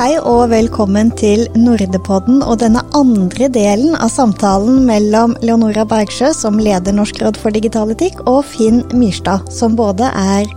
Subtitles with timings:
[0.00, 6.56] Hei og velkommen til Nordepodden og denne andre delen av samtalen mellom Leonora Bergsjø, som
[6.56, 10.48] leder Norsk råd for digital etikk, og Finn Myrstad, som både er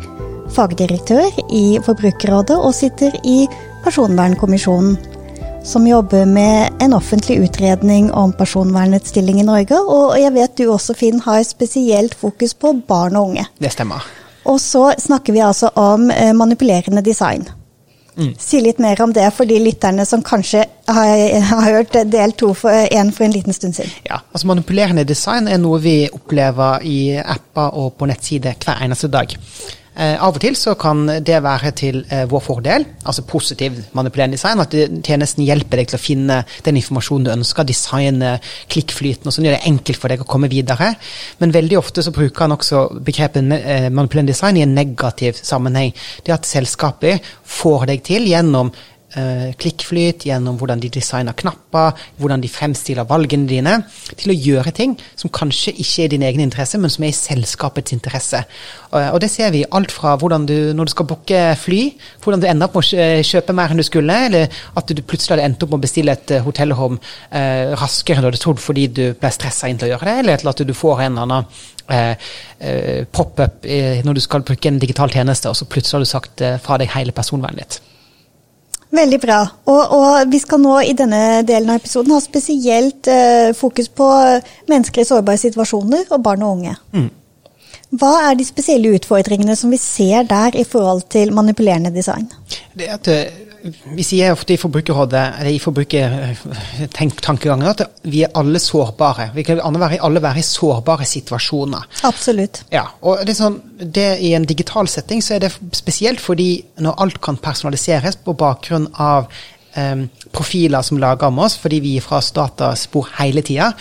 [0.56, 3.42] fagdirektør i Forbrukerrådet og sitter i
[3.84, 4.96] Personvernkommisjonen.
[5.68, 9.76] Som jobber med en offentlig utredning om personvernets stilling i Norge.
[9.76, 13.44] Og jeg vet du også, Finn, har spesielt fokus på barn og unge.
[13.60, 14.08] Det stemmer.
[14.48, 17.44] Og så snakker vi altså om eh, manipulerende design.
[18.16, 18.34] Mm.
[18.40, 21.14] Si litt mer om det for de lytterne som kanskje har,
[21.50, 23.94] har hørt del to for en for en liten stund siden.
[24.10, 29.10] Ja, altså Manipulerende design er noe vi opplever i apper og på nettsider hver eneste
[29.14, 29.34] dag.
[29.94, 34.40] Eh, av og til så kan det være til eh, vår fordel, altså positiv manipulerende
[34.40, 34.62] design.
[34.64, 38.36] At tjenesten hjelper deg til å finne den informasjonen du ønsker, designe
[38.74, 40.96] klikkflyten og sånn, gjør det enkelt for deg å komme videre.
[41.42, 45.94] Men veldig ofte så bruker han også begrepet eh, manipulerende design i en negativ sammenheng.
[46.26, 47.22] Det at selskapet
[47.62, 48.74] får deg til gjennom
[49.20, 53.76] eh, klikkflyt, gjennom hvordan de designer knapper, hvordan de fremstiller valgene dine,
[54.20, 57.18] til å gjøre ting som kanskje ikke er din egen interesse, men som er i
[57.18, 58.44] selskapets interesse.
[58.92, 61.82] Og, og det ser vi alt fra hvordan du, når du skal booke fly,
[62.24, 65.38] hvordan du ender opp med å kjøpe mer enn du skulle, eller at du plutselig
[65.38, 68.62] hadde endt opp med å bestille et eh, hotellrom eh, raskere enn du hadde trodd
[68.64, 71.28] fordi du ble stressa inn til å gjøre det, eller at du får en eller
[71.28, 72.16] annen Eh,
[72.60, 76.12] eh, pop-up eh, når du skal bruke en digital tjeneste, og så plutselig har du
[76.14, 77.93] sagt eh, fra deg hele personvernet ditt.
[78.94, 79.40] Veldig bra.
[79.66, 84.08] Og, og, vi skal nå i denne delen av episoden ha spesielt eh, fokus på
[84.70, 86.76] mennesker i sårbare situasjoner og barn og unge.
[86.94, 87.10] Mm.
[87.98, 92.30] Hva er de spesielle utfordringene som vi ser der i forhold til manipulerende design?
[92.74, 98.32] Det er at eh, vi sier ofte i Forbrukerrådet, eller i forbrukertankegangen, at vi er
[98.36, 99.30] alle sårbare.
[99.36, 101.84] Vi kan alle være, alle være i sårbare situasjoner.
[102.04, 102.64] Absolutt.
[102.74, 106.66] Ja, og det er sånn, det I en digital setting så er det spesielt fordi
[106.84, 109.22] når alt kan personaliseres på bakgrunn av
[109.78, 113.72] um, profiler som lager om oss, fordi vi gir fra dataspor hele tida.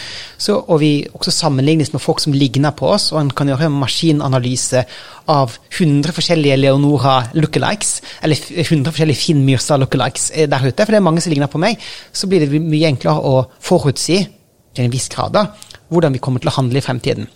[0.53, 3.81] Og vi også sammenlignes med folk som ligner på oss, og en kan gjøre en
[3.81, 4.85] maskinanalyse
[5.33, 10.93] av 100 forskjellige Leonora lookalikes, eller 100 forskjellige Finn Myrstad lookalikes eh, der ute, for
[10.93, 11.81] det er mange som ligner på meg.
[12.13, 14.23] Så blir det mye enklere å forutsi
[14.73, 15.47] til en viss grad da,
[15.93, 17.29] hvordan vi kommer til å handle i fremtiden.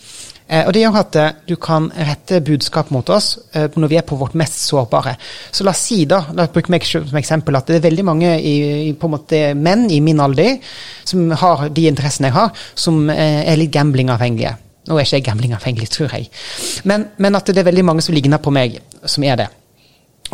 [0.49, 3.99] Eh, og Det gjør at eh, du kan rette budskap mot oss eh, når vi
[3.99, 5.17] er på vårt mest sårbare.
[5.51, 8.07] Så la oss si da, la oss bruke meg som eksempel, at det er veldig
[8.07, 10.61] mange i, på en måte menn i min alder
[11.07, 14.57] som har de interessene jeg har, som er litt gamblingavhengige.
[14.87, 16.31] Nå er ikke jeg gamblingavhengig, tror jeg.
[16.87, 19.49] Men, men at det er veldig mange som ligner på meg, som er det.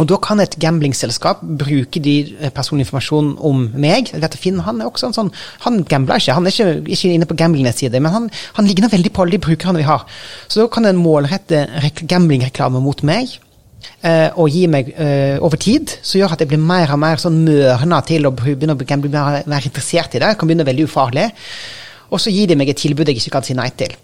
[0.00, 4.12] Og da kan et gamblingselskap bruke de eh, personinformasjonen om meg.
[4.22, 5.32] Vet, Finn han er også en sånn,
[5.66, 9.12] han gambler ikke, han er ikke, ikke inne på gamblingnettsidene, men han, han, ligner veldig
[9.12, 10.06] på alle de brukerne vi har.
[10.46, 11.66] Så da kan en målrette
[12.08, 13.38] gamblingreklame mot meg.
[14.02, 17.18] Uh, og gi meg uh, over tid, som gjør at jeg blir mer og mer
[17.18, 20.28] sånn mørna til å begynne å gamble, være interessert i det.
[20.30, 21.26] Jeg kan begynne veldig ufarlig.
[22.14, 23.94] Og så gir de meg et tilbud jeg ikke kan si nei til.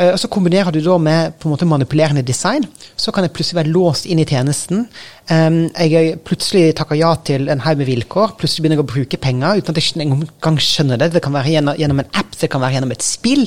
[0.00, 2.64] Eh, og Så kombinerer du da med på en måte manipulerende design.
[2.96, 4.86] Så kan jeg plutselig være låst inn i tjenesten.
[5.28, 8.36] Jeg plutselig takker ja til en haug med vilkår.
[8.40, 11.12] Plutselig begynner jeg å bruke penger uten at jeg engang skjønner det.
[11.14, 13.46] Det kan være gjennom en app, det kan være gjennom et spill.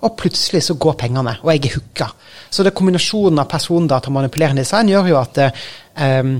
[0.00, 2.08] Og plutselig så går pengene, og jeg er hooka.
[2.50, 6.38] Så det kombinasjonen av persondata og manipulerende design gjør jo at um,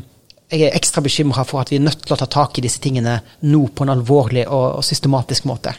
[0.50, 2.80] jeg er ekstra bekymra for at vi er nødt til å ta tak i disse
[2.82, 5.76] tingene nå på en alvorlig og, og systematisk måte.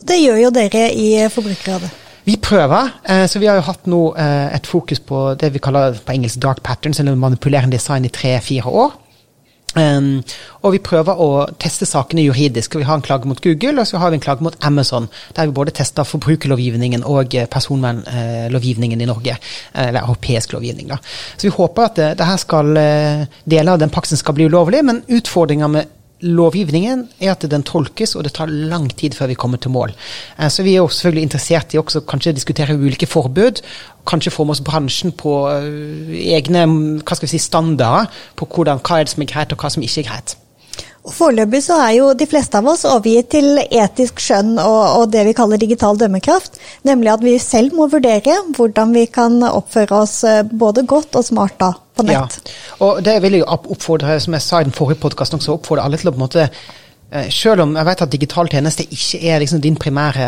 [0.00, 2.09] Det gjør jo dere i Forbrukerrådet.
[2.24, 2.90] Vi prøver.
[3.08, 6.16] Eh, så vi har jo hatt nå eh, et fokus på det vi kaller på
[6.16, 8.98] engelsk dark patterns, eller manipulerende design, i tre-fire år.
[9.70, 10.24] Um,
[10.66, 12.74] og vi prøver å teste sakene juridisk.
[12.74, 15.06] Vi har en klage mot Google, og så har vi en klage mot Amazon.
[15.36, 19.38] Der vi både tester forbrukerlovgivningen og eh, personvernlovgivningen i Norge.
[19.74, 20.98] Eller europeisk lovgivning, da.
[21.36, 22.74] Så vi håper at det, det skal,
[23.46, 28.14] deler av den paksen skal bli ulovlig, men utfordringa med lovgivningen er at den tolkes,
[28.16, 29.94] og det tar lang tid før vi kommer til mål.
[30.38, 33.62] Eh, så vi er jo selvfølgelig interessert i også kanskje diskutere ulike forbud.
[34.08, 36.66] Kanskje få med oss bransjen på eh, egne
[37.00, 39.72] hva skal vi si, standarder på hvordan, hva er det som er greit, og hva
[39.72, 40.36] som ikke er greit.
[41.00, 45.04] Og Foreløpig så er jo de fleste av oss overgitt til etisk skjønn og, og,
[45.14, 46.58] det vi kaller digital dømmekraft.
[46.88, 51.24] Nemlig at vi selv må vurdere hvordan vi kan oppføre oss eh, både godt og
[51.24, 52.36] smart da, på nett.
[52.44, 55.88] Ja, og det vil jeg oppfordre, som jeg sa i den forrige podkasten også, oppfordre
[55.88, 56.50] alle til å på en måte
[57.10, 60.26] Eh, selv om jeg vet at digital tjeneste ikke er liksom din primære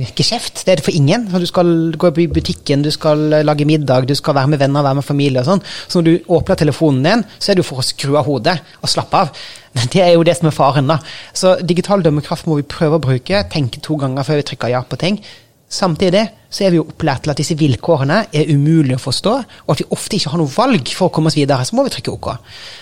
[0.00, 0.62] uh, geskjeft.
[0.64, 1.26] Det er det for ingen.
[1.28, 4.96] Du skal gå i butikken, du skal lage middag, du skal være med venner, være
[4.96, 5.64] med familie og sånn.
[5.84, 8.88] Så når du åpner telefonen din, så er det for å skru av hodet og
[8.88, 9.44] slappe av.
[9.76, 10.96] Men det er jo det som er faren, da.
[11.36, 13.44] Så digital dømmekraft må vi prøve å bruke.
[13.52, 15.20] Tenke to ganger før vi trykker ja på ting.
[15.70, 19.70] Samtidig så er vi jo opplært til at disse vilkårene er umulige å forstå, og
[19.70, 21.62] at vi ofte ikke har noe valg for å komme oss videre.
[21.66, 22.26] Så må vi trykke OK.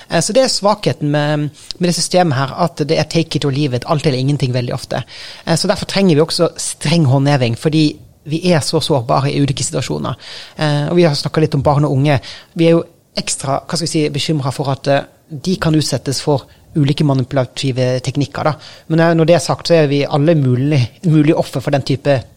[0.09, 3.45] Eh, så det er svakheten med, med det systemet her, at det er take it
[3.45, 5.03] or leave it, alt eller ingenting veldig ofte.
[5.45, 7.91] Eh, så derfor trenger vi også streng håndheving, fordi
[8.29, 10.17] vi er så sårbare i ulike situasjoner.
[10.57, 12.17] Eh, og vi har snakka litt om barn og unge.
[12.57, 12.87] Vi er jo
[13.21, 14.89] ekstra hva si, bekymra for at
[15.29, 16.49] de kan utsettes for
[16.79, 18.49] ulike manipulative teknikker.
[18.49, 18.73] Da.
[18.89, 22.17] Men når det er sagt, så er vi alle mulig, mulig offer for den type
[22.17, 22.37] Eh,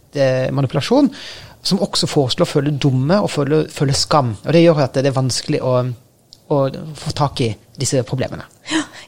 [0.52, 1.10] manipulasjon,
[1.62, 4.34] som også foreslår å føle dumme og føle, føle, skam.
[4.44, 5.76] Og Det gjør at det er vanskelig å,
[6.52, 6.58] å
[6.98, 8.48] få tak i disse problemene.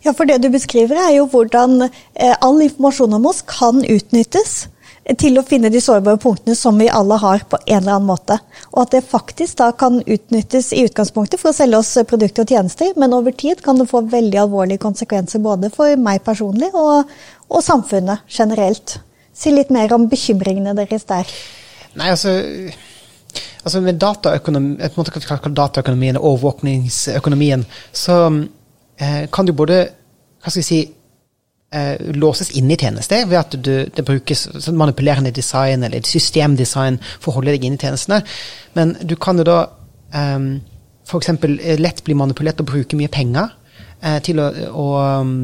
[0.04, 4.66] Ja, for det du beskriver er jo hvordan eh, all informasjon om oss kan utnyttes
[5.20, 8.38] til å finne de sårbare punktene som vi alle har på en eller annen måte.
[8.72, 12.54] Og at det faktisk da kan utnyttes i utgangspunktet for å selge oss produkter og
[12.54, 17.10] tjenester, men over tid kan det få veldig alvorlige konsekvenser både for meg personlig og,
[17.50, 18.98] og samfunnet generelt.
[19.34, 21.30] Si litt mer om bekymringene deres der.
[21.98, 22.34] Nei, altså,
[23.62, 28.18] altså med dataøkonomi, dataøkonomien og overvåkningsøkonomien, så
[28.98, 29.80] eh, kan du både
[30.44, 30.80] hva skal vi si,
[31.74, 37.32] eh, låses inn i tjenester ved at du, det brukes manipulerende design eller systemdesign for
[37.32, 38.22] å holde deg inn i tjenestene.
[38.78, 39.58] Men du kan jo da
[40.14, 40.48] eh,
[41.04, 41.32] f.eks.
[41.80, 43.50] lett bli manipulert og bruke mye penger
[44.00, 44.90] eh, til å, å
[45.24, 45.38] um,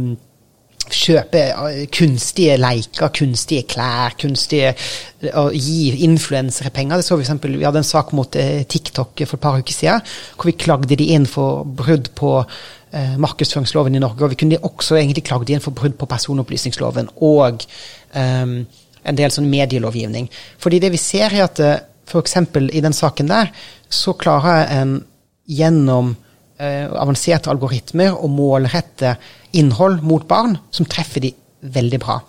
[0.97, 4.75] kjøpe eh, kunstige leker, kunstige klær, kunstige
[5.37, 7.01] og gi influensere penger.
[7.01, 9.75] Det så Vi eksempel, vi hadde en sak mot eh, TikTok for et par uker
[9.75, 10.05] siden,
[10.37, 14.25] hvor vi klagde de inn for brudd på eh, markedsføringsloven i Norge.
[14.25, 17.67] Og vi kunne også egentlig klagd inn for brudd på personopplysningsloven og
[18.15, 18.57] eh,
[19.01, 20.29] en del sånn medielovgivning.
[20.61, 21.79] Fordi det vi ser, er at eh,
[22.11, 22.37] f.eks.
[22.73, 23.53] i den saken der,
[23.91, 24.99] så klarer en
[25.51, 26.15] gjennom
[26.61, 29.17] eh, avanserte algoritmer å målrette
[29.53, 32.21] innhold mot barn som treffer de veldig bra.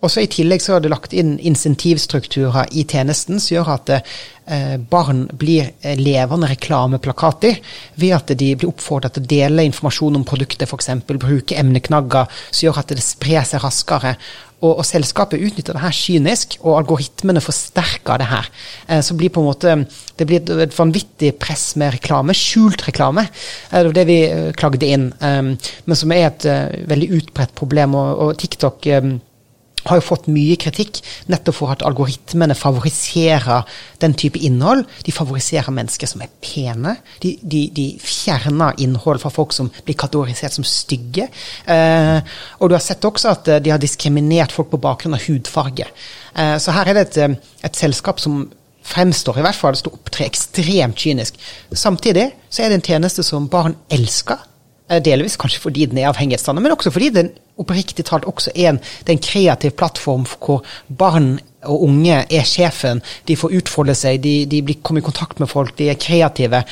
[0.00, 3.90] Og så I tillegg så er det lagt inn insentivstrukturer i tjenesten som gjør at
[3.96, 7.60] eh, barn blir eh, levende reklameplakater
[8.00, 10.94] ved at de blir oppfordret til å dele informasjon om produktet, f.eks.
[11.10, 14.16] bruke emneknagger som gjør at det sprer seg raskere.
[14.60, 18.50] Og, og, selskapet utnytter det her kynisk, og algoritmene forsterker det her.
[18.88, 19.78] Eh, så blir på en måte,
[20.16, 23.28] Det blir et, vanvittig press med reklame, skjult reklame.
[23.70, 25.42] Eh, det var det vi eh, klagde inn, eh,
[25.84, 27.96] men som er et uh, veldig utbredt problem.
[27.96, 29.18] Og, og TikTok um,
[29.88, 31.00] har jo fått mye kritikk
[31.32, 33.68] nettopp for at algoritmene favoriserer
[34.02, 34.84] den type innhold.
[35.06, 36.96] De favoriserer mennesker som er pene.
[37.22, 41.30] De, de, de fjerner innhold fra folk som blir kategorisert som stygge.
[41.64, 45.24] Eh, og du har sett også at eh, de har diskriminert folk på bakgrunn av
[45.26, 45.88] hudfarge.
[46.34, 48.44] Eh, så her er det et, eh, et selskap som
[48.90, 51.36] fremstår i hvert fall står opptre ekstremt kynisk.
[51.72, 54.40] Samtidig så er det en tjeneste som barn elsker.
[54.90, 58.72] Eh, delvis kanskje fordi den er avhengighetsdannende, men også fordi den oppriktig talt også er
[58.72, 60.64] en, er en kreativ plattform hvor
[60.98, 63.02] barn og unge er sjefen.
[63.28, 66.64] De får utfolde seg, de, de blir, kommer i kontakt med folk, de er kreative.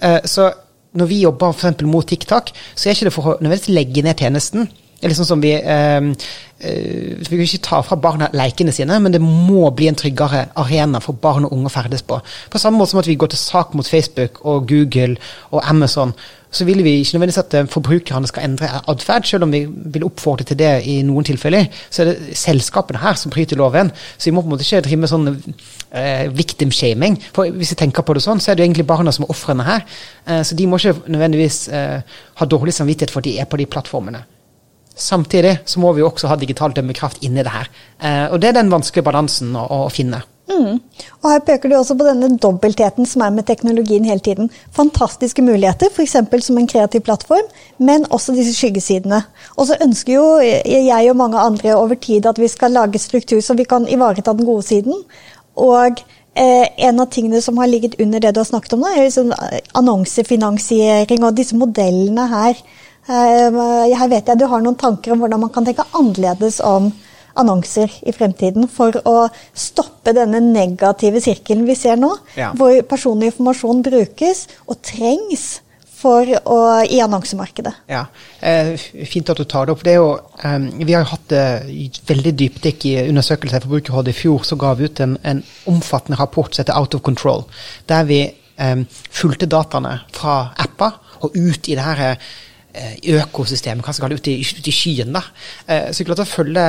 [0.00, 0.48] Uh, så
[0.96, 4.22] når vi jobber for mot TikTok, så er ikke det for å nødvendigvis legge ned
[4.22, 4.68] tjenesten.
[4.70, 9.00] Det er liksom som vi, uh, uh, vi kan ikke ta fra barna leikene sine,
[9.02, 12.22] men det må bli en tryggere arena for barn og unge å ferdes på.
[12.22, 15.18] På samme måte som at vi går til sak mot Facebook og Google
[15.50, 16.14] og Amazon
[16.52, 20.04] så vil vi ikke nødvendigvis at eh, forbrukerne skal endre atferd, selv om vi vil
[20.04, 21.70] oppfordre til det i noen tilfeller.
[21.90, 23.92] Så er det selskapene her som bryter loven.
[24.18, 27.16] Så vi må på en måte ikke drive med sånn eh, victim shaming.
[27.32, 29.32] For hvis vi tenker på det sånn, så er det jo egentlig barna som er
[29.32, 29.86] ofrene her.
[30.26, 33.60] Eh, så de må ikke nødvendigvis eh, ha dårlig samvittighet for at de er på
[33.60, 34.24] de plattformene.
[34.92, 37.72] Samtidig så må vi jo også ha digital dømmekraft inni det her.
[37.96, 40.20] Eh, og det er den vanskelige balansen å, å finne.
[40.52, 40.80] Mm.
[41.22, 44.50] Og Her peker du også på denne dobbeltheten som er med teknologien hele tiden.
[44.76, 46.16] Fantastiske muligheter, f.eks.
[46.46, 49.22] som en kreativ plattform, men også disse skyggesidene.
[49.56, 53.40] Og så ønsker jo jeg og mange andre over tid at vi skal lage struktur
[53.40, 54.94] så vi kan ivareta den gode siden.
[55.56, 56.02] Og
[56.34, 59.08] eh, en av tingene som har ligget under det du har snakket om, da, er
[59.08, 59.32] liksom
[59.78, 62.62] annonsefinansiering og disse modellene her.
[63.08, 63.62] Eh,
[63.98, 66.92] her vet jeg du har noen tanker om hvordan man kan tenke annerledes om
[67.38, 69.16] annonser i fremtiden for å
[69.54, 72.52] stoppe denne negative sirkelen vi ser nå, ja.
[72.58, 75.60] hvor personlig informasjon brukes og trengs
[76.02, 76.58] for å,
[76.90, 77.72] i annonsemarkedet.
[77.90, 78.04] Ja,
[78.42, 78.74] eh,
[79.08, 79.84] Fint at du tar det opp.
[79.86, 80.08] Det jo,
[80.42, 81.72] eh, vi har hatt eh,
[82.08, 84.14] veldig dypdykk i undersøkelser Forbrukerrådet.
[84.14, 87.44] I fjor så ga vi ut en, en, omfattende rapport som heter Out of Control,
[87.90, 88.78] der vi eh,
[89.10, 94.18] fulgte dataene fra apper og ut i det her eh, økosystemet, hva skal vi kalle
[94.18, 95.14] det, ut i, ut i skyen.
[95.14, 95.22] da.
[95.66, 96.66] Eh, så vi klarte å følge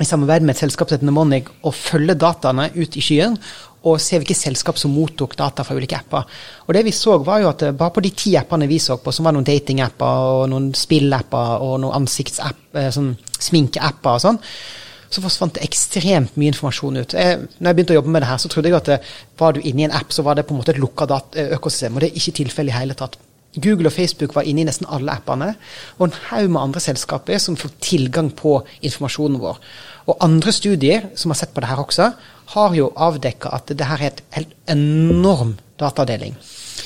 [0.00, 3.38] i samarbeid med et selskap som heter Mnemonic å følge dataene ut i skyen
[3.86, 6.24] og se hvilke selskap som mottok data fra ulike apper.
[6.66, 8.96] Og det vi så var jo at eh, Bare på de ti appene vi så
[8.98, 13.12] på, som var noen datingapper og noen spillapper og noen ansiktsapp, eh, sånn
[13.46, 14.40] sminkeapper og sånn,
[15.12, 17.14] så forsvant det ekstremt mye informasjon ut.
[17.14, 18.98] Jeg, når jeg begynte å jobbe med det her, så trodde jeg at det,
[19.38, 21.06] var du inne i en app, så var det på en måte et lukka
[21.46, 23.14] økosystem, og det er ikke tilfellet i hele tatt.
[23.56, 25.54] Google og Facebook var inne i nesten alle appene,
[25.98, 29.60] og en haug med andre selskaper som får tilgang på informasjonen vår.
[30.06, 32.10] Og andre studier som har sett på det her også,
[32.56, 36.36] har jo avdekka at det her er et helt enorm datadeling.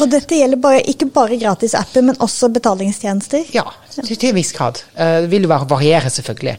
[0.01, 3.51] Og dette gjelder bare, ikke bare gratisapper, men også betalingstjenester?
[3.53, 4.81] Ja, til, en viss grad.
[4.95, 6.57] Eh, det vil jo variere, selvfølgelig.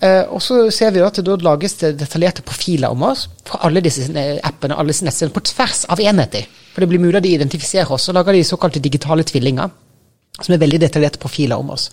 [0.00, 3.82] Uh, og så ser vi at det lages det detaljerte profiler om oss fra alle
[3.84, 4.06] disse
[4.48, 6.46] appene alle disse nettstedene på tvers av enheter.
[6.72, 8.06] For det blir mulig at de identifiserer oss.
[8.08, 9.68] Så lager de såkalte digitale tvillinger,
[10.40, 11.90] som er veldig detaljerte profiler om oss.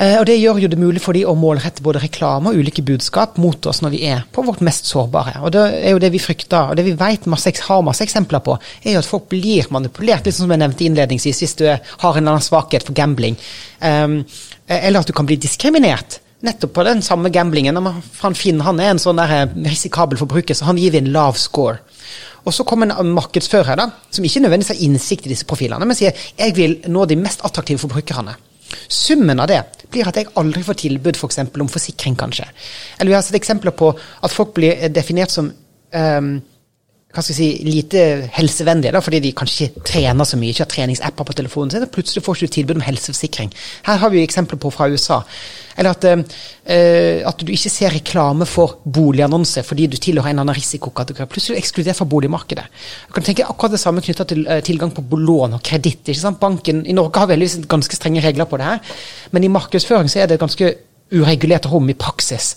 [0.00, 2.82] Uh, og Det gjør jo det mulig for de å målrette både reklame og ulike
[2.82, 5.36] budskap mot oss når vi er på vårt mest sårbare.
[5.46, 8.42] Og Det er jo det vi frykter, og det vi vet masse, har masse eksempler
[8.42, 11.78] på, er jo at folk blir manipulert, litt som jeg nevnte innledningsvis, hvis du har
[11.78, 13.38] en eller annen svakhet for gambling.
[13.78, 14.24] Um,
[14.66, 17.78] eller at du kan bli diskriminert nettopp på den samme gamblingen.
[18.20, 21.12] Han Finn han er en sånn der eh, risikabel forbruker, så han gir vi en
[21.14, 21.80] lav score.
[22.44, 25.96] Og så kommer en markedsfører da, som ikke nødvendigvis har innsikt i disse profilene, men
[25.96, 28.36] sier jeg vil nå de mest attraktive forbrukerne.
[28.90, 29.60] Summen av det
[29.92, 31.40] blir at jeg aldri får tilbud f.eks.
[31.52, 32.46] For om forsikring, kanskje.
[32.98, 36.34] Eller vi har sett eksempler på at folk blir definert som um,
[37.14, 38.00] hva skal jeg si, lite
[38.34, 41.84] helsevennlige, da, fordi de kanskje ikke trener så mye, ikke har treningsapper på telefonen sin.
[41.94, 43.52] Plutselig får du ikke tilbud om helseforsikring.
[43.86, 45.20] Her har vi eksempler på fra USA.
[45.78, 50.46] Eller at, uh, at du ikke ser reklame for boligannonser fordi du tilhører en eller
[50.48, 51.28] annen risikokategori.
[51.30, 52.66] Plutselig er du ekskludert fra boligmarkedet.
[53.08, 56.10] Du kan tenke akkurat det samme knytta til uh, tilgang på lån og kreditt.
[56.40, 58.98] Banken i Norge har veldig ganske strenge regler på det her,
[59.30, 60.74] men i markedsføring så er det ganske
[61.14, 62.54] uregulert rom i praksis,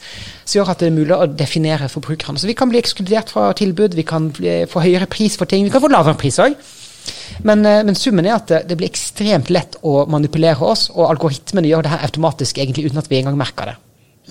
[0.47, 2.39] som gjør at det er mulig å definere forbrukerne.
[2.39, 5.73] Så vi kan bli ekskludert fra tilbud, vi kan få høyere pris for ting, vi
[5.73, 6.55] kan få lavere pris òg.
[7.43, 11.09] Men, eh, men, summen er at det, det, blir ekstremt lett å manipulere oss, og
[11.09, 13.75] algoritmene gjør det her automatisk egentlig uten at vi engang merker det.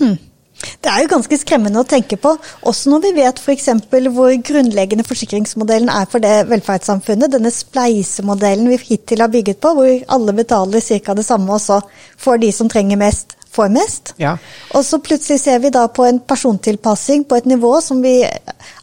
[0.01, 0.17] Hmm.
[0.57, 2.31] Det er jo ganske skremmende å tenke på,
[2.69, 3.67] også når vi vet f.eks.
[4.15, 7.33] hvor grunnleggende forsikringsmodellen er for det velferdssamfunnet.
[7.35, 11.17] Denne spleisemodellen vi hittil har bygget på, hvor alle betaler ca.
[11.17, 11.81] det samme, og så
[12.17, 14.13] får de som trenger mest, får mest.
[14.21, 14.35] Ja.
[14.73, 18.19] Og så plutselig ser vi da på en persontilpassing på et nivå som vi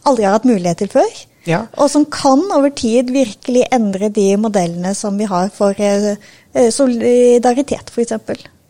[0.07, 1.23] aldri har hatt mulighet til før.
[1.45, 1.65] Ja.
[1.77, 6.15] Og som kan over tid virkelig endre de modellene som vi har for eh,
[6.55, 8.15] eh solidaritet, f.eks.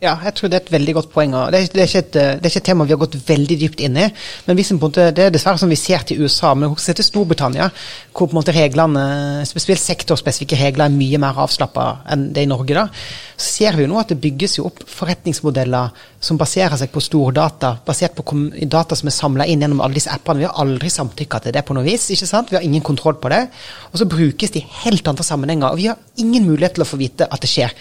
[0.03, 1.31] Ja, jeg tror det er et veldig godt poeng.
[1.53, 3.79] Det er, det, er et, det er, ikke et, tema vi har gått veldig dypt
[3.85, 4.09] inn i.
[4.43, 7.69] Men måte, det er dessverre som vi ser til USA, men også til Storbritannia,
[8.11, 9.05] hvor på en måte reglene,
[9.47, 12.75] spesielt sektorspesifikke regler er mye mer avslappa enn det i Norge.
[12.75, 12.89] da,
[13.37, 16.99] Så ser vi jo nå at det bygges jo opp forretningsmodeller som baserer seg på
[16.99, 18.35] stordata, basert på
[18.67, 20.43] data som er samla inn gjennom alle disse appene.
[20.43, 22.09] Vi har aldri samtykka til det på noe vis.
[22.11, 22.51] ikke sant?
[22.51, 23.45] Vi har ingen kontroll på det.
[23.93, 25.71] Og så brukes de helt andre sammenhenger.
[25.71, 27.71] Og vi har ingen mulighet til å få vite at det skjer.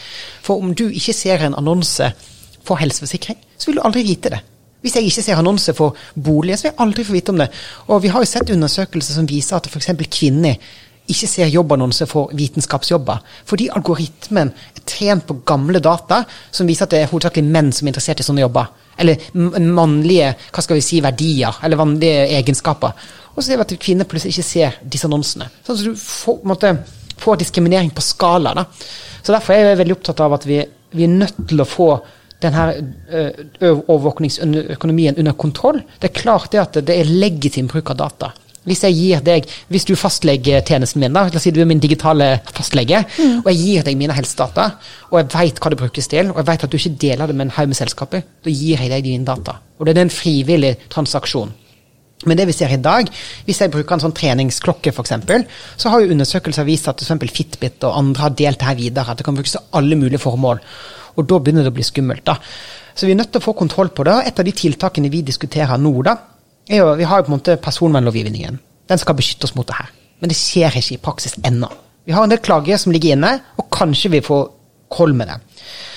[0.45, 2.11] For om du ikke ser en annonse
[2.65, 4.41] for helseforsikring, så vil du aldri vite det.
[4.85, 7.47] Hvis jeg ikke ser annonse for boliger, så vil jeg aldri få vite om det.
[7.89, 9.95] Og vi har jo sett undersøkelser som viser at f.eks.
[10.13, 10.59] kvinner
[11.09, 13.21] ikke ser jobbannonser for vitenskapsjobber.
[13.49, 16.23] Fordi algoritmen er trent på gamle data
[16.53, 18.71] som viser at det er hovedsakelig menn som er interessert i sånne jobber.
[19.01, 22.93] Eller mannlige hva skal vi si, verdier, eller vanlige egenskaper.
[23.35, 25.49] Og så ser vi at kvinner plutselig ikke ser disse annonsene.
[25.65, 26.77] Sånn at du får, måtte,
[27.25, 28.55] får diskriminering på skala.
[28.57, 28.69] Da.
[29.23, 30.61] Så Derfor er jeg veldig opptatt av at vi,
[30.95, 31.89] vi er nødt til å få
[32.45, 32.65] denne
[33.65, 35.81] overvåkningsøkonomien under kontroll.
[36.01, 38.33] Det er klart det at det er legitim bruk av data.
[38.65, 41.69] Hvis jeg gir deg, hvis du fastlegger tjenesten min, da, la oss si du er
[41.69, 43.43] min digitale fastlege, mm.
[43.43, 44.71] og jeg gir deg mine helsedata,
[45.11, 47.37] og jeg vet hva det brukes til, og jeg vet at du ikke deler det
[47.37, 49.59] med en haug med selskaper, da gir jeg deg dine data.
[49.77, 51.53] Og det er en frivillig transaksjon.
[52.25, 53.09] Men det vi ser i dag,
[53.45, 55.13] hvis jeg bruker en sånn treningsklokke f.eks.,
[55.77, 57.35] så har jo undersøkelser vist at f.eks.
[57.35, 59.13] Fitbit og andre har delt det her videre.
[59.13, 60.63] At det kan brukes til alle mulige formål.
[61.19, 62.25] Og da begynner det å bli skummelt.
[62.25, 62.39] da.
[62.95, 64.15] Så vi er nødt til å få kontroll på det.
[64.15, 66.17] Og Et av de tiltakene vi diskuterer nå, da,
[66.71, 68.59] er jo Vi har jo på en måte personvernlovgivningen.
[68.89, 69.91] Den skal beskytte oss mot det her.
[70.21, 71.69] Men det skjer ikke i praksis ennå.
[72.05, 74.49] Vi har en del klager som ligger inne, og kanskje vi får
[74.93, 75.41] koll med det.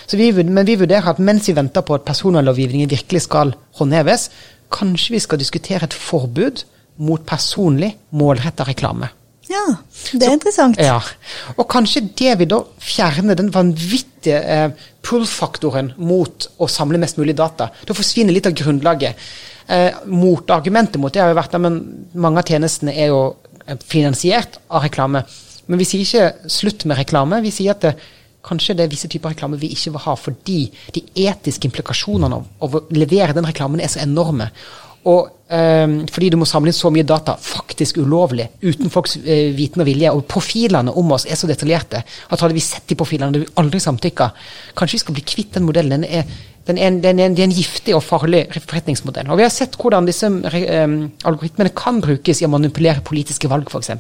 [0.07, 4.29] Vi, men vi vurderer at mens vi venter på at personvernlovgivningen virkelig skal håndheves,
[4.73, 6.63] Kanskje vi skal diskutere et forbud
[6.97, 9.09] mot personlig målretta reklame.
[9.47, 9.63] Ja,
[10.11, 10.79] det er Så, interessant.
[10.81, 10.99] Ja,
[11.55, 17.35] Og kanskje det vil da fjerne den vanvittige eh, pull-faktoren mot å samle mest mulig
[17.37, 17.69] data.
[17.87, 19.15] Da forsvinner litt av grunnlaget.
[19.71, 23.21] Eh, Motargumentet mot det har jo vært at mange av tjenestene er jo
[23.65, 25.23] eh, finansiert av reklame.
[25.67, 27.39] Men vi sier ikke slutt med reklame.
[27.43, 27.95] Vi sier at det,
[28.47, 30.59] Kanskje det er visse typer reklame vi ikke vil ha fordi
[30.95, 34.51] de etiske implikasjonene av å levere den reklamen er så enorme.
[35.07, 39.29] Og um, fordi du må samle inn så mye data faktisk ulovlig, uten folks uh,
[39.55, 40.11] viten og vilje.
[40.11, 43.57] Og profilene om oss er så detaljerte at hadde vi sett de profilene, hadde vi
[43.61, 44.29] aldri samtykka.
[44.77, 46.03] Kanskje vi skal bli kvitt den modellen.
[46.03, 46.37] Den er
[46.67, 49.29] Den er, en, den er den er en giftig og farlig forretningsmodell.
[49.31, 53.71] Og Vi har sett hvordan disse um, algoritmene kan brukes i å manipulere politiske valg,
[53.71, 53.93] f.eks.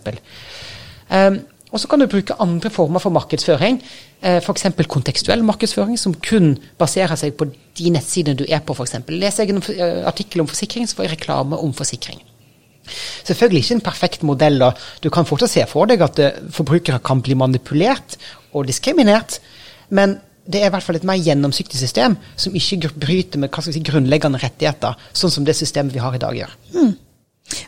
[1.07, 1.37] Um,
[1.71, 3.81] og så kan du bruke andre former for markedsføring,
[4.21, 4.69] eh, f.eks.
[4.87, 8.95] kontekstuell markedsføring, som kun baserer seg på de nettsidene du er på, f.eks.
[9.11, 12.23] Leser jeg en eh, artikkel om forsikring, så får jeg reklame om forsikring.
[13.27, 14.61] Selvfølgelig ikke en perfekt modell.
[14.63, 18.15] og Du kan fortsatt se for deg at eh, forbrukere kan bli manipulert
[18.53, 19.41] og diskriminert,
[19.89, 23.83] men det er i hvert fall et mer gjennomsiktig system som ikke bryter med si,
[23.83, 26.53] grunnleggende rettigheter, sånn som det systemet vi har i dag gjør.
[26.77, 26.93] Mm.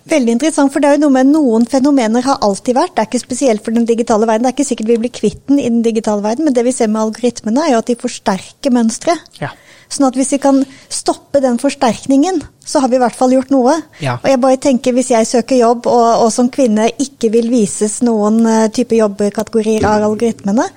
[0.09, 2.95] Veldig interessant, for det er jo noe med noen fenomener har alltid vært.
[2.95, 4.47] Det er ikke spesielt for den digitale verden.
[4.47, 6.75] Det er ikke sikkert vi blir kvitt den i den digitale verden, men det vi
[6.75, 9.15] ser med algoritmene, er jo at de forsterker mønstre.
[9.39, 9.53] Ja.
[9.89, 10.59] Sånn at hvis vi kan
[10.93, 13.73] stoppe den forsterkningen, så har vi i hvert fall gjort noe.
[14.03, 14.19] Ja.
[14.19, 17.97] Og jeg bare tenker, hvis jeg søker jobb, og, og som kvinne ikke vil vises
[18.05, 20.67] noen uh, type jobbkategorier av algoritmene,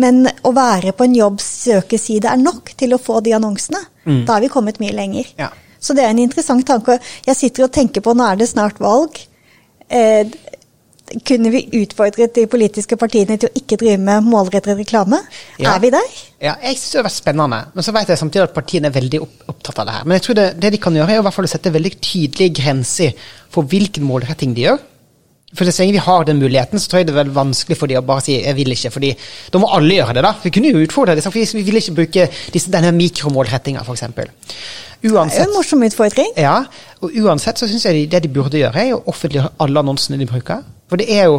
[0.00, 4.24] men å være på en jobbsøkeside er nok til å få de annonsene, mm.
[4.24, 5.28] da har vi kommet mye lenger.
[5.36, 5.50] Ja.
[5.82, 6.98] Så det er en interessant tanke.
[7.26, 9.18] Jeg sitter og tenker på, nå er det snart valg.
[9.92, 10.30] Eh,
[11.26, 15.18] kunne vi utfordret de politiske partiene til å ikke drive med målrettet reklame?
[15.60, 15.74] Ja.
[15.74, 16.14] Er vi der?
[16.40, 17.58] Ja, jeg synes det var spennende.
[17.74, 20.06] Men så vet jeg samtidig at partiene er veldig opptatt av det her.
[20.06, 21.92] Men jeg tror det, det de kan gjøre, er i hvert fall å sette veldig
[21.98, 24.80] tydelige grenser for hvilken målretting de gjør.
[25.54, 27.86] For Så lenge vi har den muligheten, så tror jeg det er vel vanskelig for
[27.86, 28.90] de å bare si 'jeg vil ikke'.
[28.90, 29.16] fordi
[29.52, 30.34] da må alle gjøre det, da.
[30.42, 34.02] Vi kunne jo utfordre det, vi vil ikke bruke disse, denne mikromålrettinga, f.eks.
[35.02, 36.30] Uansett, det er en morsom utfordring.
[36.36, 36.64] Ja,
[37.02, 40.26] og uansett så syns jeg det de burde gjøre, er å offentliggjøre alle annonsene de
[40.26, 40.62] bruker.
[40.92, 41.38] For det er jo,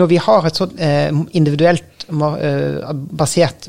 [0.00, 3.68] når vi har et sånn eh, individuelt eh, basert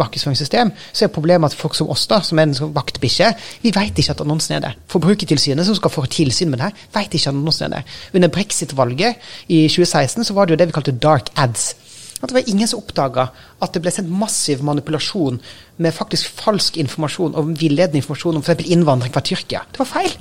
[0.00, 3.28] markedsføringssystem, så er problemet at folk som oss, da, som er en sånn vaktbikkje,
[3.60, 4.78] vi vet ikke at annonsen er der.
[4.88, 8.00] Forbrukertilsynet, som skal få tilsyn med det her, vet ikke at annonsen er der.
[8.16, 11.74] Under brexit-valget i 2016 så var det jo det vi kalte dark ads.
[12.20, 13.28] At det var ingen som oppdaga
[13.60, 15.38] at det ble sendt massiv manipulasjon
[15.80, 18.66] med faktisk falsk informasjon og villedende informasjon om f.eks.
[18.72, 19.64] innvandring fra Tyrkia.
[19.68, 20.18] Det var feil.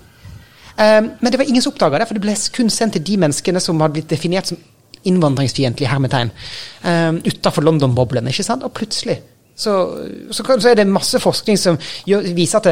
[0.79, 3.17] Um, men det var ingen som oppdaga det, for det ble kun sendt til de
[3.19, 4.59] menneskene som hadde blitt definert som
[5.07, 6.31] innvandringsfiendtlige hermetegn
[6.83, 8.27] um, utafor London-boblen.
[8.31, 8.63] ikke sant?
[8.63, 9.19] Og plutselig
[9.59, 9.74] så,
[10.31, 11.75] så, så, er det masse forskning som
[12.07, 12.67] gjør, viser at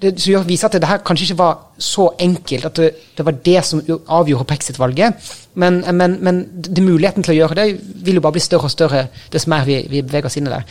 [0.00, 3.36] det, det viser at det her kanskje ikke var så enkelt, at det, det var
[3.44, 5.28] det som avgjorde brexit-valget.
[5.60, 7.66] Men, men, men det, muligheten til å gjøre det
[8.06, 10.54] vil jo bare bli større og større dess mer vi, vi beveger oss inn i
[10.54, 10.62] det.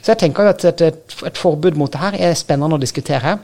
[0.00, 2.80] Så jeg tenker jo at et, et, et forbud mot det her er spennende å
[2.80, 3.38] diskutere.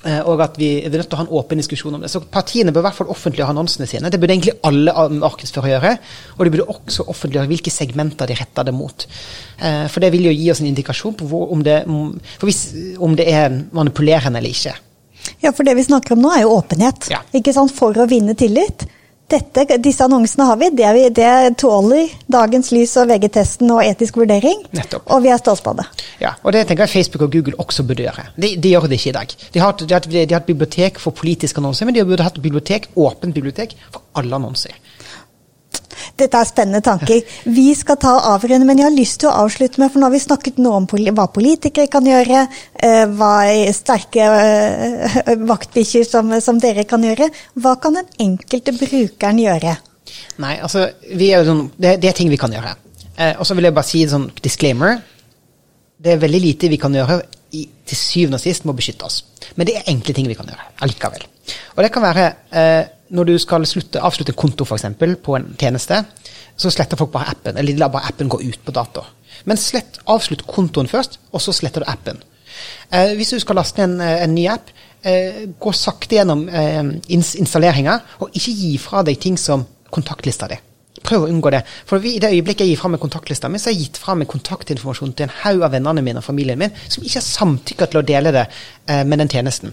[0.00, 2.08] Eh, og at vi er nødt til å ha en åpen diskusjon om det.
[2.08, 4.08] Så Partiene bør i hvert fall offentliggjøre annonsene sine.
[4.08, 5.90] Det burde egentlig alle markedsførere gjøre.
[6.38, 9.04] Og de burde også offentliggjøre hvilke segmenter de retter det mot.
[9.60, 11.82] Eh, for det vil jo gi oss en indikasjon på hvor, om, det,
[12.40, 12.62] hvis,
[12.96, 14.72] om, det, er manipulerende eller ikke.
[15.44, 17.10] Ja, for det vi snakker om nå er jo åpenhet.
[17.12, 17.20] Ja.
[17.36, 17.74] Ikke sant?
[17.76, 18.88] For å vinne tillit
[19.30, 24.20] dette, disse annonsene har vi, det, vi, det tåler dagens lys og VG-testen og etisk
[24.20, 24.64] vurdering.
[24.76, 25.06] Nettopp.
[25.14, 25.86] Og vi er stolte på det.
[26.22, 28.26] Ja, og det tenker jeg Facebook og Google også burde gjøre.
[28.36, 29.34] De, de gjør det ikke i dag.
[29.54, 32.40] De har, de, har, de har, et bibliotek for politiske annonser, men de burde hatt
[32.42, 34.76] bibliotek, åpent bibliotek for alle annonser.
[36.18, 37.22] Dette er spennende tanker.
[37.44, 40.14] Vi skal ta avrunde, men jeg har lyst til å avslutte med, for nå har
[40.14, 42.44] vi snakket noe om hva politikere kan gjøre,
[42.82, 43.32] eh, hva
[43.76, 47.30] sterke eh, vaktbikkjer som, som, dere kan gjøre.
[47.60, 49.76] Hva kan den enkelte brukeren gjøre?
[50.42, 50.88] Nei, altså,
[51.46, 52.76] sånn, det, det, er ting vi kan gjøre.
[53.16, 55.00] Eh, og så vil jeg bare si en sånn disclaimer.
[56.00, 57.20] Det er veldig lite vi kan gjøre
[57.56, 59.22] i, til syvende og sist må beskytte oss.
[59.56, 61.26] Men det er enkle ting vi kan gjøre allikevel.
[61.76, 65.48] Og det kan være eh, når du skal slutte, avslutte en konto eksempel, på en
[65.58, 66.04] tjeneste,
[66.56, 67.56] så sletter folk bare appen.
[67.56, 69.04] Eller de lar bare appen gå ut på dato.
[69.48, 72.22] Men slett, avslutt kontoen først, og så sletter du appen.
[72.92, 74.70] Eh, hvis du skal laste ned en, eh, en ny app,
[75.02, 80.58] eh, gå sakte gjennom eh, installeringa, og ikke gi fra deg ting som kontaktlista di.
[81.06, 81.62] Prøv å unngå det.
[81.88, 84.16] For I det øyeblikket jeg gir fra meg kontaktlista mi, så har jeg gitt fra
[84.18, 87.88] meg kontaktinformasjon til en haug av vennene mine og familien min som ikke har samtykka
[87.90, 89.72] til å dele det eh, med den tjenesten.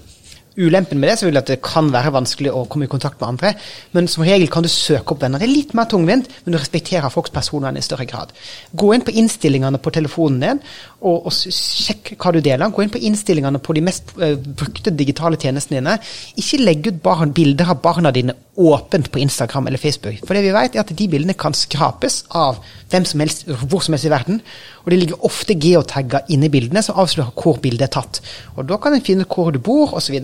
[0.58, 3.52] Ulempen med det er at det kan være vanskelig å komme i kontakt med andre,
[3.93, 5.38] men som regel kan du søke opp venner.
[5.38, 8.34] Det er litt mer tungvint, men du respekterer folks personvern i større grad.
[8.74, 10.63] Gå inn på innstillingene på telefonen din,
[11.06, 12.74] og, og sjekk hva du deler.
[12.74, 15.98] Gå inn på innstillingene på de mest uh, brukte digitale tjenestene dine.
[16.41, 20.24] Ikke legg ut barn, bilder av barna dine åpent på Instagram eller Facebook.
[20.26, 22.58] For det vi vet er at de bildene kan skrapes av
[22.89, 24.41] hvem som helst, hvor som helst i verden.
[24.84, 28.22] Og det ligger ofte geotagger inni bildene som avslører hvor bildet er tatt.
[28.56, 30.17] Og da kan en finne hvor du bor, osv.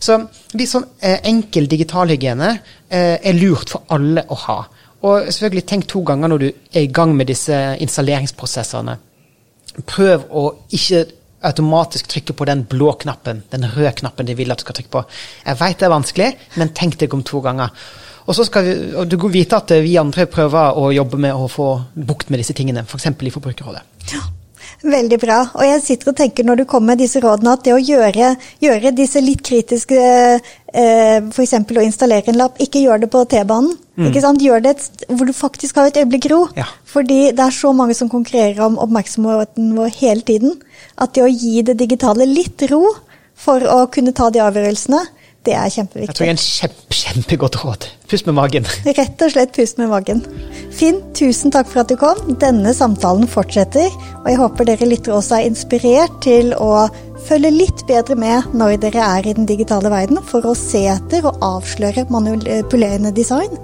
[0.00, 0.16] Så,
[0.56, 2.50] litt sånn eh, enkel digitalhygiene
[2.88, 4.58] eh, er lurt for alle å ha.
[5.04, 8.96] Og selvfølgelig tenk to ganger når du er i gang med disse installeringsprosessene.
[9.88, 10.44] Prøv å
[10.76, 11.04] ikke
[11.46, 14.92] automatisk trykke på den blå knappen, den røde knappen de vil at du skal trykke
[14.92, 15.04] på.
[15.46, 17.72] Jeg veit det er vanskelig, men tenk deg om to ganger.
[18.28, 21.48] Og så skal vi, og du vite at vi andre prøver å jobbe med å
[21.50, 23.08] få bukt med disse tingene, f.eks.
[23.08, 23.82] I Forbrukerrådet.
[24.12, 24.20] Ja.
[24.80, 25.42] Veldig bra.
[25.58, 28.30] Og jeg sitter og tenker når du kommer med disse rådene, at det å gjøre,
[28.64, 31.54] gjøre disse litt kritiske eh, F.eks.
[31.60, 33.74] å installere en lapp, ikke gjør det på T-banen.
[34.00, 34.08] Mm.
[34.08, 34.40] ikke sant?
[34.40, 36.40] Gjør det et, hvor du faktisk har et øyeblikk ro.
[36.56, 36.64] Ja.
[36.88, 40.56] Fordi det er så mange som konkurrerer om oppmerksomheten vår hele tiden.
[40.96, 42.86] At det å gi det digitale litt ro
[43.40, 45.04] for å kunne ta de avgjørelsene,
[45.48, 46.10] det er kjempeviktig.
[46.10, 47.86] Jeg tror det er en kjempe, kjempegodt råd.
[48.10, 48.66] Pust med magen.
[48.98, 50.20] Rett og slett pust med magen.
[50.76, 52.18] Finn, tusen takk for at du kom.
[52.42, 53.88] Denne samtalen fortsetter,
[54.20, 56.90] og jeg håper dere lyttere også er inspirert til å
[57.24, 61.24] følge litt bedre med når dere er i den digitale verden, for å se etter
[61.24, 63.56] og avsløre manipulerende design.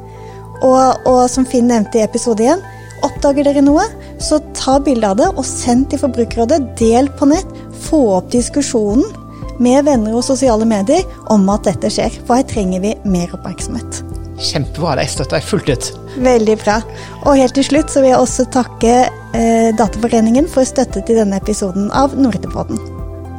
[0.65, 2.65] Og, og som Finn nevnte i episode 1,
[3.05, 3.85] oppdager dere noe,
[4.17, 6.63] så ta bilde av det og send til Forbrukerrådet.
[6.81, 7.53] Del på nett.
[7.87, 9.26] Få opp diskusjonen
[9.63, 12.21] med venner og sosiale medier om at dette skjer.
[12.27, 14.03] For her trenger vi mer oppmerksomhet.
[14.37, 14.97] Kjempebra.
[15.01, 15.91] Det støtter jeg fullt ut.
[16.27, 16.81] Veldig bra.
[17.25, 21.41] Og helt til slutt så vil jeg også takke eh, Dataforeningen for støtte til denne
[21.41, 22.81] episoden av Nordepodden.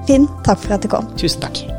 [0.10, 1.10] Finn, takk for at du kom.
[1.19, 1.77] Tusen takk.